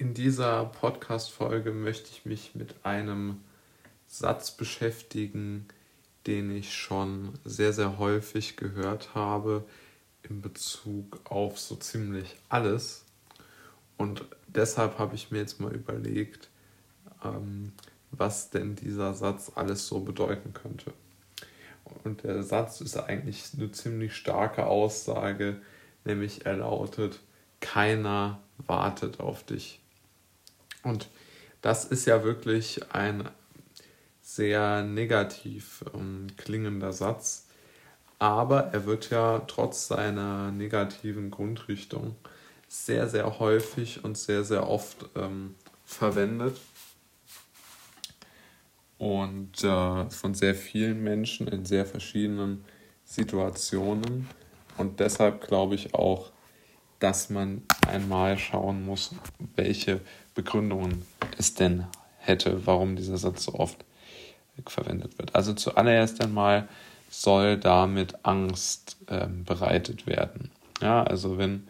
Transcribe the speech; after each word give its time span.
In 0.00 0.14
dieser 0.14 0.64
Podcast-Folge 0.64 1.72
möchte 1.72 2.08
ich 2.10 2.24
mich 2.24 2.54
mit 2.54 2.74
einem 2.84 3.42
Satz 4.06 4.50
beschäftigen, 4.50 5.68
den 6.26 6.50
ich 6.56 6.74
schon 6.74 7.34
sehr, 7.44 7.74
sehr 7.74 7.98
häufig 7.98 8.56
gehört 8.56 9.14
habe 9.14 9.62
in 10.22 10.40
Bezug 10.40 11.20
auf 11.30 11.60
so 11.60 11.76
ziemlich 11.76 12.34
alles. 12.48 13.04
Und 13.98 14.24
deshalb 14.46 14.98
habe 14.98 15.16
ich 15.16 15.30
mir 15.30 15.40
jetzt 15.40 15.60
mal 15.60 15.74
überlegt, 15.74 16.48
ähm, 17.22 17.72
was 18.10 18.48
denn 18.48 18.76
dieser 18.76 19.12
Satz 19.12 19.52
alles 19.54 19.86
so 19.86 20.00
bedeuten 20.00 20.54
könnte. 20.54 20.94
Und 22.04 22.22
der 22.22 22.42
Satz 22.42 22.80
ist 22.80 22.96
eigentlich 22.96 23.44
eine 23.54 23.70
ziemlich 23.70 24.16
starke 24.16 24.64
Aussage, 24.64 25.60
nämlich 26.06 26.46
er 26.46 26.56
lautet, 26.56 27.20
keiner 27.60 28.40
wartet 28.66 29.20
auf 29.20 29.44
dich. 29.44 29.76
Und 30.82 31.08
das 31.62 31.84
ist 31.84 32.06
ja 32.06 32.24
wirklich 32.24 32.80
ein 32.92 33.28
sehr 34.22 34.82
negativ 34.82 35.84
ähm, 35.94 36.28
klingender 36.36 36.92
Satz, 36.92 37.46
aber 38.18 38.72
er 38.72 38.86
wird 38.86 39.10
ja 39.10 39.40
trotz 39.40 39.88
seiner 39.88 40.52
negativen 40.52 41.30
Grundrichtung 41.30 42.14
sehr, 42.68 43.08
sehr 43.08 43.40
häufig 43.40 44.04
und 44.04 44.16
sehr, 44.16 44.44
sehr 44.44 44.68
oft 44.68 45.06
ähm, 45.16 45.54
verwendet 45.84 46.56
und 48.98 49.64
äh, 49.64 50.10
von 50.10 50.34
sehr 50.34 50.54
vielen 50.54 51.02
Menschen 51.02 51.48
in 51.48 51.64
sehr 51.64 51.86
verschiedenen 51.86 52.64
Situationen. 53.04 54.28
Und 54.76 55.00
deshalb 55.00 55.46
glaube 55.46 55.74
ich 55.74 55.94
auch, 55.94 56.30
dass 57.00 57.30
man 57.30 57.62
einmal 57.88 58.38
schauen 58.38 58.84
muss, 58.84 59.14
welche 59.56 60.00
Begründungen 60.34 61.02
es 61.38 61.54
denn 61.54 61.86
hätte, 62.18 62.66
warum 62.66 62.96
dieser 62.96 63.18
Satz 63.18 63.44
so 63.44 63.54
oft 63.54 63.84
verwendet 64.66 65.18
wird. 65.18 65.34
Also 65.34 65.54
zuallererst 65.54 66.22
einmal 66.22 66.68
soll 67.08 67.56
damit 67.56 68.24
Angst 68.24 68.98
ähm, 69.08 69.44
bereitet 69.44 70.06
werden. 70.06 70.50
Ja, 70.80 71.02
also 71.02 71.38
wenn, 71.38 71.66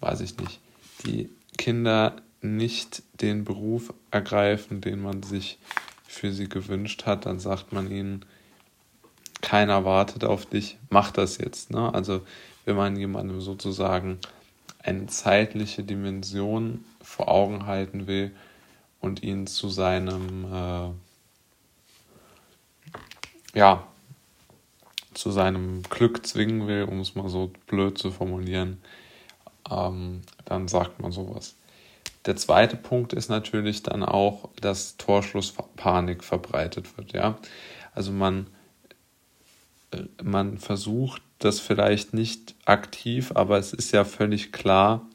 weiß 0.00 0.20
ich 0.20 0.38
nicht, 0.38 0.60
die 1.04 1.30
Kinder 1.58 2.16
nicht 2.40 3.02
den 3.20 3.44
Beruf 3.44 3.92
ergreifen, 4.10 4.80
den 4.80 5.00
man 5.00 5.22
sich 5.22 5.58
für 6.06 6.30
sie 6.32 6.48
gewünscht 6.48 7.06
hat, 7.06 7.26
dann 7.26 7.40
sagt 7.40 7.72
man 7.72 7.90
ihnen, 7.90 8.24
keiner 9.40 9.84
wartet 9.84 10.24
auf 10.24 10.46
dich, 10.46 10.78
mach 10.90 11.10
das 11.10 11.38
jetzt. 11.38 11.70
Ne? 11.70 11.92
Also 11.92 12.22
wenn 12.64 12.76
man 12.76 12.96
jemandem 12.96 13.40
sozusagen 13.40 14.18
eine 14.82 15.06
zeitliche 15.06 15.82
Dimension 15.82 16.84
vor 17.02 17.28
Augen 17.28 17.66
halten 17.66 18.06
will 18.06 18.34
und 19.00 19.22
ihn 19.22 19.46
zu 19.46 19.68
seinem 19.68 20.44
äh, 20.52 20.90
ja 23.58 23.86
zu 25.14 25.30
seinem 25.30 25.82
Glück 25.84 26.26
zwingen 26.26 26.66
will, 26.66 26.84
um 26.84 27.00
es 27.00 27.14
mal 27.14 27.28
so 27.28 27.52
blöd 27.66 27.96
zu 27.96 28.10
formulieren, 28.10 28.82
ähm, 29.70 30.22
dann 30.44 30.68
sagt 30.68 31.00
man 31.00 31.12
sowas. 31.12 31.54
Der 32.26 32.36
zweite 32.36 32.76
Punkt 32.76 33.12
ist 33.12 33.28
natürlich 33.28 33.82
dann 33.82 34.02
auch, 34.02 34.48
dass 34.60 34.96
Torschlusspanik 34.96 36.24
verbreitet 36.24 36.96
wird. 36.96 37.12
Ja? 37.12 37.38
Also 37.94 38.12
man, 38.12 38.46
äh, 39.92 40.02
man 40.22 40.58
versucht 40.58 41.22
das 41.44 41.60
vielleicht 41.60 42.14
nicht 42.14 42.54
aktiv, 42.64 43.32
aber 43.34 43.58
es 43.58 43.72
ist 43.72 43.92
ja 43.92 44.04
völlig 44.04 44.52
klar, 44.52 45.06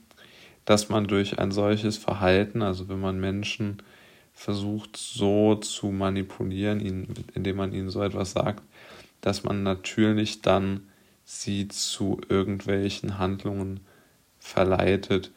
dass 0.65 0.89
man 0.89 1.07
durch 1.07 1.39
ein 1.39 1.51
solches 1.51 1.97
Verhalten, 1.97 2.61
also 2.61 2.89
wenn 2.89 2.99
man 2.99 3.19
Menschen 3.19 3.81
versucht 4.33 4.95
so 4.95 5.55
zu 5.55 5.87
manipulieren, 5.87 6.79
indem 7.33 7.57
man 7.57 7.73
ihnen 7.73 7.89
so 7.89 8.01
etwas 8.01 8.31
sagt, 8.31 8.63
dass 9.21 9.43
man 9.43 9.63
natürlich 9.63 10.41
dann 10.41 10.87
sie 11.25 11.67
zu 11.67 12.21
irgendwelchen 12.29 13.19
Handlungen 13.19 13.81
verleitet, 14.39 15.31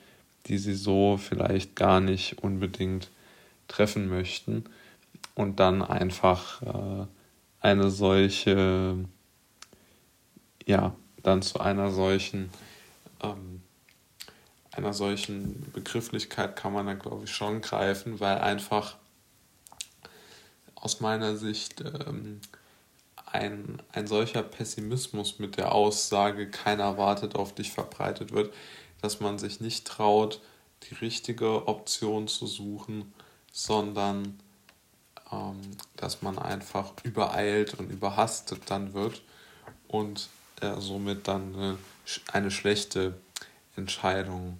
die 0.46 0.58
sie 0.58 0.74
so 0.74 1.16
vielleicht 1.16 1.76
gar 1.76 2.00
nicht 2.00 2.38
unbedingt 2.42 3.10
treffen 3.68 4.08
möchten 4.08 4.64
und 5.34 5.60
dann 5.60 5.82
einfach 5.82 6.62
äh, 6.62 7.06
eine 7.60 7.90
solche, 7.90 8.96
ja, 10.66 10.94
dann 11.22 11.42
zu 11.42 11.60
einer 11.60 11.90
solchen, 11.90 12.50
ähm, 13.22 13.62
einer 14.70 14.92
solchen 14.92 15.70
Begrifflichkeit 15.72 16.56
kann 16.56 16.72
man 16.72 16.86
dann, 16.86 16.98
glaube 16.98 17.24
ich, 17.24 17.32
schon 17.32 17.60
greifen, 17.60 18.20
weil 18.20 18.38
einfach 18.38 18.96
aus 20.74 21.00
meiner 21.00 21.36
Sicht 21.36 21.80
ähm, 21.80 22.40
ein, 23.26 23.80
ein 23.92 24.06
solcher 24.06 24.42
Pessimismus 24.42 25.38
mit 25.38 25.56
der 25.56 25.72
Aussage, 25.72 26.50
keiner 26.50 26.98
wartet 26.98 27.34
auf 27.34 27.54
dich 27.54 27.72
verbreitet 27.72 28.32
wird, 28.32 28.52
dass 29.00 29.20
man 29.20 29.38
sich 29.38 29.60
nicht 29.60 29.86
traut, 29.86 30.40
die 30.90 30.94
richtige 30.94 31.68
Option 31.68 32.28
zu 32.28 32.46
suchen, 32.46 33.12
sondern 33.52 34.40
ähm, 35.30 35.60
dass 35.96 36.22
man 36.22 36.38
einfach 36.38 36.92
übereilt 37.04 37.74
und 37.74 37.90
überhastet 37.90 38.62
dann 38.66 38.92
wird 38.92 39.22
und 39.88 40.28
äh, 40.62 40.80
somit 40.80 41.28
dann 41.28 41.54
eine, 41.54 41.78
eine 42.32 42.50
schlechte 42.50 43.14
Entscheidung 43.76 44.58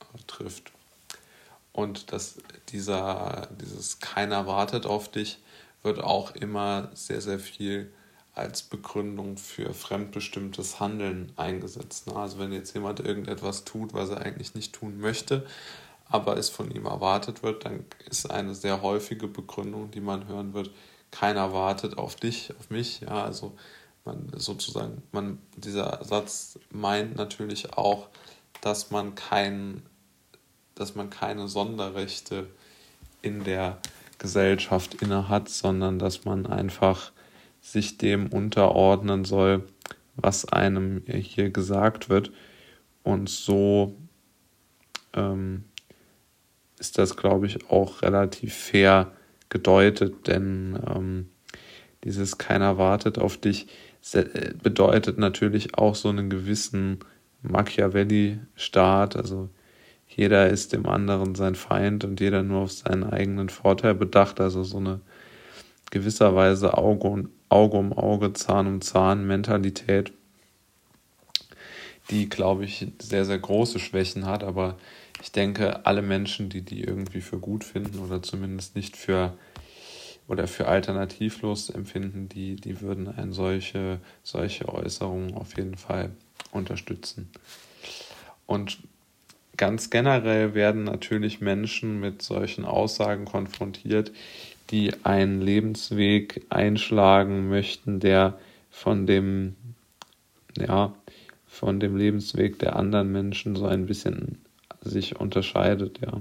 äh, 0.00 0.18
trifft. 0.26 0.72
Und 1.72 2.12
dass 2.12 2.36
dieser, 2.68 3.48
dieses 3.60 3.98
keiner 3.98 4.46
wartet 4.46 4.86
auf 4.86 5.10
dich 5.10 5.38
wird 5.82 6.00
auch 6.00 6.34
immer 6.34 6.90
sehr, 6.94 7.20
sehr 7.20 7.38
viel 7.38 7.92
als 8.34 8.62
Begründung 8.62 9.36
für 9.36 9.72
fremdbestimmtes 9.74 10.80
Handeln 10.80 11.32
eingesetzt. 11.36 12.08
Ne? 12.08 12.16
Also 12.16 12.38
wenn 12.38 12.52
jetzt 12.52 12.74
jemand 12.74 13.00
irgendetwas 13.00 13.64
tut, 13.64 13.92
was 13.92 14.10
er 14.10 14.22
eigentlich 14.22 14.54
nicht 14.54 14.72
tun 14.72 14.98
möchte, 14.98 15.46
aber 16.08 16.36
es 16.36 16.48
von 16.48 16.70
ihm 16.70 16.86
erwartet 16.86 17.42
wird, 17.42 17.64
dann 17.64 17.84
ist 18.10 18.30
eine 18.30 18.54
sehr 18.54 18.82
häufige 18.82 19.28
Begründung, 19.28 19.90
die 19.90 20.00
man 20.00 20.26
hören 20.26 20.52
wird, 20.52 20.70
keiner 21.10 21.52
wartet 21.52 21.96
auf 21.96 22.16
dich, 22.16 22.52
auf 22.58 22.70
mich. 22.70 23.00
Ja, 23.00 23.24
also 23.24 23.56
man 24.04 24.30
sozusagen, 24.36 25.02
man, 25.12 25.38
dieser 25.56 26.04
Satz 26.04 26.58
meint 26.70 27.16
natürlich 27.16 27.72
auch, 27.72 28.08
dass 28.60 28.90
man 28.90 29.14
kein, 29.14 29.82
dass 30.74 30.94
man 30.94 31.10
keine 31.10 31.48
Sonderrechte 31.48 32.48
in 33.22 33.44
der 33.44 33.78
Gesellschaft 34.18 34.94
innehat, 35.02 35.48
sondern 35.48 35.98
dass 35.98 36.24
man 36.24 36.46
einfach 36.46 37.12
sich 37.60 37.98
dem 37.98 38.26
unterordnen 38.28 39.24
soll, 39.24 39.64
was 40.16 40.46
einem 40.46 41.02
hier 41.06 41.50
gesagt 41.50 42.08
wird. 42.08 42.30
Und 43.02 43.28
so 43.28 43.96
ähm, 45.14 45.64
ist 46.78 46.98
das, 46.98 47.16
glaube 47.16 47.46
ich, 47.46 47.70
auch 47.70 48.02
relativ 48.02 48.54
fair 48.54 49.12
gedeutet, 49.48 50.26
denn 50.26 50.78
ähm, 50.86 51.28
dieses 52.04 52.38
keiner 52.38 52.76
wartet 52.76 53.18
auf 53.18 53.38
dich 53.38 53.66
bedeutet 54.62 55.18
natürlich 55.18 55.76
auch 55.78 55.94
so 55.94 56.08
einen 56.10 56.30
gewissen 56.30 56.98
Machiavelli-Staat, 57.42 59.16
also 59.16 59.48
jeder 60.08 60.48
ist 60.48 60.72
dem 60.72 60.86
anderen 60.86 61.34
sein 61.34 61.54
Feind 61.54 62.04
und 62.04 62.20
jeder 62.20 62.42
nur 62.42 62.62
auf 62.62 62.72
seinen 62.72 63.04
eigenen 63.04 63.48
Vorteil 63.48 63.94
bedacht, 63.94 64.40
also 64.40 64.62
so 64.62 64.76
eine 64.76 65.00
gewisserweise 65.90 66.76
Auge, 66.76 67.08
und, 67.08 67.28
Auge 67.48 67.76
um 67.76 67.92
Auge, 67.92 68.32
Zahn 68.32 68.66
um 68.66 68.80
Zahn 68.80 69.26
Mentalität, 69.26 70.12
die, 72.10 72.28
glaube 72.28 72.64
ich, 72.64 72.86
sehr, 73.00 73.24
sehr 73.24 73.38
große 73.38 73.78
Schwächen 73.78 74.26
hat. 74.26 74.44
Aber 74.44 74.76
ich 75.22 75.32
denke, 75.32 75.86
alle 75.86 76.02
Menschen, 76.02 76.48
die 76.48 76.62
die 76.62 76.82
irgendwie 76.82 77.20
für 77.20 77.38
gut 77.38 77.64
finden 77.64 77.98
oder 77.98 78.22
zumindest 78.22 78.76
nicht 78.76 78.96
für 78.96 79.32
oder 80.26 80.46
für 80.46 80.66
alternativlos 80.66 81.70
empfinden, 81.70 82.28
die, 82.28 82.56
die 82.56 82.80
würden 82.80 83.08
eine 83.08 83.32
solche, 83.32 84.00
solche 84.22 84.68
Äußerungen 84.68 85.34
auf 85.34 85.56
jeden 85.56 85.76
Fall 85.76 86.10
unterstützen. 86.50 87.30
Und 88.46 88.78
ganz 89.56 89.90
generell 89.90 90.54
werden 90.54 90.84
natürlich 90.84 91.40
Menschen 91.40 92.00
mit 92.00 92.22
solchen 92.22 92.64
Aussagen 92.64 93.24
konfrontiert, 93.24 94.12
die 94.70 94.92
einen 95.04 95.40
Lebensweg 95.40 96.46
einschlagen 96.48 97.48
möchten, 97.48 98.00
der 98.00 98.38
von 98.70 99.06
dem, 99.06 99.56
ja, 100.56 100.94
von 101.46 101.80
dem 101.80 101.96
Lebensweg 101.96 102.58
der 102.58 102.76
anderen 102.76 103.12
Menschen 103.12 103.56
so 103.56 103.66
ein 103.66 103.86
bisschen 103.86 104.38
sich 104.80 105.20
unterscheidet, 105.20 106.00
ja. 106.00 106.20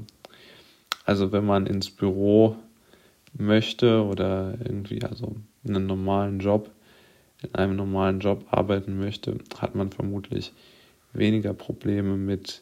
Also 1.05 1.31
wenn 1.31 1.45
man 1.45 1.67
ins 1.67 1.89
Büro 1.89 2.55
möchte 3.33 4.03
oder 4.03 4.57
irgendwie 4.63 5.03
also 5.03 5.35
einen 5.67 5.87
normalen 5.87 6.39
Job, 6.39 6.71
in 7.41 7.55
einem 7.55 7.75
normalen 7.75 8.19
Job 8.19 8.45
arbeiten 8.51 8.97
möchte, 8.97 9.39
hat 9.59 9.75
man 9.75 9.91
vermutlich 9.91 10.53
weniger 11.13 11.53
Probleme 11.53 12.15
mit 12.15 12.61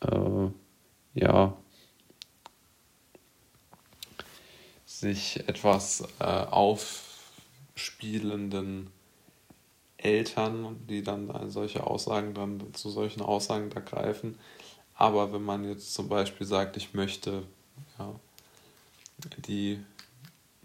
äh, 0.00 0.48
ja, 1.14 1.56
sich 4.84 5.48
etwas 5.48 6.04
äh, 6.20 6.24
aufspielenden 6.24 8.90
Eltern, 9.96 10.76
die 10.88 11.02
dann 11.02 11.50
solche 11.50 11.84
Aussagen 11.86 12.34
dann 12.34 12.74
zu 12.74 12.90
solchen 12.90 13.22
Aussagen 13.22 13.70
da 13.70 13.80
greifen. 13.80 14.38
Aber 14.94 15.32
wenn 15.32 15.42
man 15.42 15.68
jetzt 15.68 15.94
zum 15.94 16.08
Beispiel 16.08 16.46
sagt, 16.46 16.76
ich 16.76 16.94
möchte 16.94 17.42
ja, 17.98 18.14
die 19.46 19.80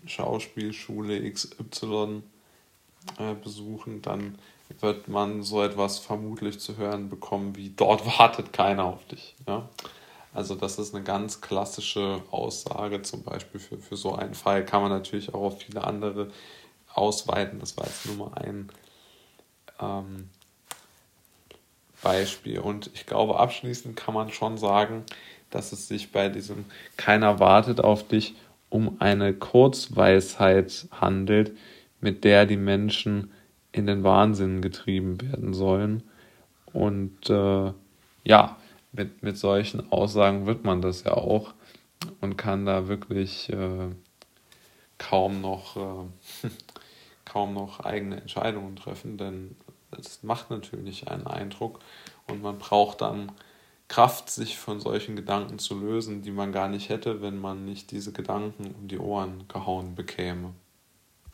Schauspielschule 0.05 1.29
XY 1.31 2.23
äh, 3.17 3.33
besuchen, 3.35 4.01
dann 4.01 4.37
wird 4.79 5.07
man 5.07 5.43
so 5.43 5.61
etwas 5.61 5.99
vermutlich 5.99 6.59
zu 6.59 6.77
hören 6.77 7.09
bekommen 7.09 7.55
wie 7.55 7.69
dort 7.69 8.05
wartet 8.19 8.53
keiner 8.53 8.85
auf 8.85 9.05
dich. 9.05 9.35
Ja? 9.47 9.69
Also 10.33 10.55
das 10.55 10.79
ist 10.79 10.95
eine 10.95 11.03
ganz 11.03 11.41
klassische 11.41 12.21
Aussage 12.31 13.01
zum 13.01 13.23
Beispiel 13.23 13.59
für, 13.59 13.77
für 13.77 13.97
so 13.97 14.15
einen 14.15 14.33
Fall. 14.33 14.65
Kann 14.65 14.81
man 14.81 14.91
natürlich 14.91 15.33
auch 15.33 15.41
auf 15.41 15.61
viele 15.61 15.83
andere 15.83 16.31
ausweiten. 16.93 17.59
Das 17.59 17.77
war 17.77 17.85
jetzt 17.85 18.05
nur 18.05 18.29
mal 18.29 18.33
ein 18.35 18.71
ähm, 19.81 20.29
Beispiel. 22.01 22.59
Und 22.59 22.89
ich 22.93 23.05
glaube, 23.05 23.39
abschließend 23.39 23.97
kann 23.97 24.13
man 24.13 24.31
schon 24.31 24.57
sagen, 24.57 25.03
dass 25.51 25.71
es 25.71 25.87
sich 25.87 26.11
bei 26.11 26.29
diesem 26.29 26.65
Keiner 26.97 27.39
wartet 27.39 27.79
auf 27.81 28.07
dich 28.07 28.35
um 28.69 28.97
eine 28.99 29.33
Kurzweisheit 29.33 30.87
handelt, 30.91 31.51
mit 31.99 32.23
der 32.23 32.45
die 32.45 32.57
Menschen 32.57 33.31
in 33.71 33.85
den 33.85 34.03
Wahnsinn 34.03 34.61
getrieben 34.61 35.21
werden 35.21 35.53
sollen. 35.53 36.03
Und 36.73 37.29
äh, 37.29 37.73
ja, 38.23 38.57
mit, 38.91 39.23
mit 39.23 39.37
solchen 39.37 39.91
Aussagen 39.91 40.45
wird 40.45 40.63
man 40.63 40.81
das 40.81 41.03
ja 41.03 41.13
auch 41.13 41.53
und 42.21 42.37
kann 42.37 42.65
da 42.65 42.87
wirklich 42.87 43.49
äh, 43.49 43.89
kaum 44.97 45.41
noch 45.41 45.75
äh, 45.75 46.49
kaum 47.25 47.53
noch 47.53 47.81
eigene 47.81 48.19
Entscheidungen 48.19 48.75
treffen, 48.75 49.17
denn 49.17 49.55
es 49.97 50.23
macht 50.23 50.49
natürlich 50.49 51.07
einen 51.09 51.27
Eindruck 51.27 51.79
und 52.27 52.41
man 52.41 52.57
braucht 52.57 53.01
dann 53.01 53.31
Kraft, 53.91 54.29
sich 54.29 54.57
von 54.57 54.79
solchen 54.79 55.17
Gedanken 55.17 55.59
zu 55.59 55.77
lösen, 55.77 56.21
die 56.21 56.31
man 56.31 56.53
gar 56.53 56.69
nicht 56.69 56.87
hätte, 56.87 57.21
wenn 57.21 57.37
man 57.37 57.65
nicht 57.65 57.91
diese 57.91 58.13
Gedanken 58.13 58.73
um 58.73 58.87
die 58.87 58.97
Ohren 58.97 59.49
gehauen 59.49 59.95
bekäme. 59.95 60.53